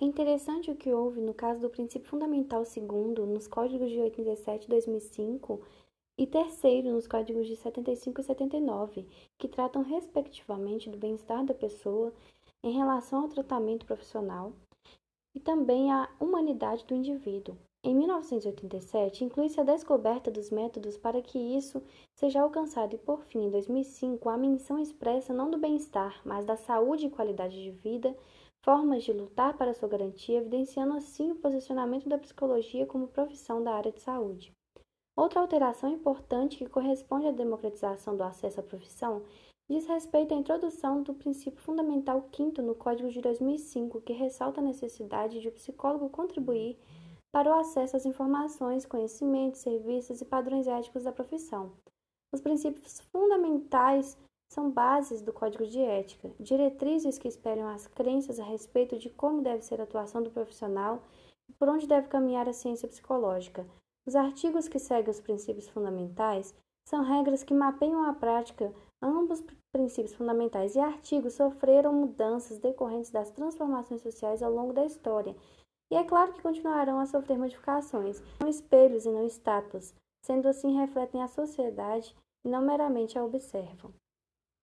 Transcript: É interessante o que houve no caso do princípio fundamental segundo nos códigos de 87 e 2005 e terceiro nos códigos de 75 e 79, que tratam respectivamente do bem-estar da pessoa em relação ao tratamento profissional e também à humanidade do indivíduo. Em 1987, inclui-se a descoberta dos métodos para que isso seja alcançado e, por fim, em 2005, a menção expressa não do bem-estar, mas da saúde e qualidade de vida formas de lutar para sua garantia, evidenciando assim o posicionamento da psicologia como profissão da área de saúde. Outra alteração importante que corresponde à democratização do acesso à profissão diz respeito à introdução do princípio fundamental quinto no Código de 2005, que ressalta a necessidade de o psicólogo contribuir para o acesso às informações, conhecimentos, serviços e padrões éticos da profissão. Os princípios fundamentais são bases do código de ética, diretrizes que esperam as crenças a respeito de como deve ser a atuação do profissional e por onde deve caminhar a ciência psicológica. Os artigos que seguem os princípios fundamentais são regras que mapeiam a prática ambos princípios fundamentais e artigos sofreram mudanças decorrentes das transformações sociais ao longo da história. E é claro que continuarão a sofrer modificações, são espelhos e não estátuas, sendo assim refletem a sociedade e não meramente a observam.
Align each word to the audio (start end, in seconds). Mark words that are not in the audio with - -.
É 0.00 0.04
interessante 0.04 0.70
o 0.70 0.76
que 0.76 0.92
houve 0.92 1.20
no 1.20 1.34
caso 1.34 1.60
do 1.60 1.68
princípio 1.68 2.08
fundamental 2.08 2.64
segundo 2.64 3.26
nos 3.26 3.48
códigos 3.48 3.90
de 3.90 3.98
87 3.98 4.66
e 4.66 4.68
2005 4.68 5.60
e 6.16 6.24
terceiro 6.24 6.92
nos 6.92 7.08
códigos 7.08 7.48
de 7.48 7.56
75 7.56 8.20
e 8.20 8.24
79, 8.24 9.06
que 9.36 9.48
tratam 9.48 9.82
respectivamente 9.82 10.88
do 10.88 10.96
bem-estar 10.96 11.44
da 11.44 11.52
pessoa 11.52 12.12
em 12.62 12.70
relação 12.70 13.22
ao 13.22 13.28
tratamento 13.28 13.86
profissional 13.86 14.52
e 15.34 15.40
também 15.40 15.90
à 15.90 16.08
humanidade 16.20 16.84
do 16.84 16.94
indivíduo. 16.94 17.56
Em 17.82 17.94
1987, 17.94 19.24
inclui-se 19.24 19.60
a 19.60 19.64
descoberta 19.64 20.30
dos 20.30 20.50
métodos 20.50 20.96
para 20.96 21.20
que 21.20 21.38
isso 21.38 21.82
seja 22.14 22.40
alcançado 22.40 22.94
e, 22.94 22.98
por 22.98 23.24
fim, 23.24 23.46
em 23.46 23.50
2005, 23.50 24.28
a 24.28 24.36
menção 24.36 24.78
expressa 24.78 25.32
não 25.32 25.50
do 25.50 25.58
bem-estar, 25.58 26.20
mas 26.24 26.44
da 26.44 26.56
saúde 26.56 27.06
e 27.06 27.10
qualidade 27.10 27.60
de 27.60 27.70
vida 27.70 28.16
formas 28.64 29.04
de 29.04 29.12
lutar 29.12 29.56
para 29.56 29.74
sua 29.74 29.88
garantia, 29.88 30.38
evidenciando 30.38 30.94
assim 30.94 31.30
o 31.30 31.36
posicionamento 31.36 32.08
da 32.08 32.18
psicologia 32.18 32.86
como 32.86 33.08
profissão 33.08 33.62
da 33.62 33.74
área 33.74 33.92
de 33.92 34.00
saúde. 34.00 34.52
Outra 35.16 35.40
alteração 35.40 35.90
importante 35.90 36.58
que 36.58 36.68
corresponde 36.68 37.26
à 37.26 37.32
democratização 37.32 38.16
do 38.16 38.22
acesso 38.22 38.60
à 38.60 38.62
profissão 38.62 39.24
diz 39.68 39.86
respeito 39.86 40.32
à 40.32 40.36
introdução 40.36 41.02
do 41.02 41.12
princípio 41.12 41.60
fundamental 41.60 42.22
quinto 42.30 42.62
no 42.62 42.74
Código 42.74 43.10
de 43.10 43.20
2005, 43.20 44.00
que 44.00 44.12
ressalta 44.12 44.60
a 44.60 44.64
necessidade 44.64 45.40
de 45.40 45.48
o 45.48 45.52
psicólogo 45.52 46.08
contribuir 46.08 46.78
para 47.30 47.50
o 47.50 47.58
acesso 47.58 47.96
às 47.96 48.06
informações, 48.06 48.86
conhecimentos, 48.86 49.60
serviços 49.60 50.20
e 50.20 50.24
padrões 50.24 50.66
éticos 50.66 51.04
da 51.04 51.12
profissão. 51.12 51.72
Os 52.32 52.40
princípios 52.40 53.00
fundamentais 53.12 54.16
são 54.48 54.70
bases 54.70 55.20
do 55.20 55.32
código 55.32 55.66
de 55.66 55.80
ética, 55.80 56.30
diretrizes 56.40 57.18
que 57.18 57.28
esperam 57.28 57.68
as 57.68 57.86
crenças 57.86 58.40
a 58.40 58.44
respeito 58.44 58.98
de 58.98 59.10
como 59.10 59.42
deve 59.42 59.62
ser 59.62 59.80
a 59.80 59.84
atuação 59.84 60.22
do 60.22 60.30
profissional 60.30 61.02
e 61.48 61.52
por 61.52 61.68
onde 61.68 61.86
deve 61.86 62.08
caminhar 62.08 62.48
a 62.48 62.52
ciência 62.52 62.88
psicológica. 62.88 63.66
Os 64.06 64.16
artigos 64.16 64.68
que 64.68 64.78
seguem 64.78 65.10
os 65.10 65.20
princípios 65.20 65.68
fundamentais 65.68 66.54
são 66.88 67.02
regras 67.02 67.42
que 67.44 67.52
mapeiam 67.52 68.04
a 68.04 68.14
prática 68.14 68.72
ambos 69.02 69.44
princípios 69.70 70.14
fundamentais 70.14 70.74
e 70.74 70.80
artigos 70.80 71.34
sofreram 71.34 71.92
mudanças 71.92 72.58
decorrentes 72.58 73.10
das 73.10 73.30
transformações 73.30 74.00
sociais 74.00 74.42
ao 74.42 74.52
longo 74.52 74.72
da 74.72 74.84
história. 74.84 75.36
E 75.90 75.96
é 75.96 76.04
claro 76.04 76.32
que 76.32 76.42
continuarão 76.42 76.98
a 76.98 77.06
sofrer 77.06 77.38
modificações, 77.38 78.22
são 78.38 78.48
espelhos 78.48 79.04
e 79.04 79.10
não 79.10 79.26
estátuas, 79.26 79.94
sendo 80.24 80.48
assim 80.48 80.76
refletem 80.76 81.22
a 81.22 81.28
sociedade 81.28 82.14
e 82.44 82.48
não 82.48 82.62
meramente 82.62 83.18
a 83.18 83.24
observam. 83.24 83.92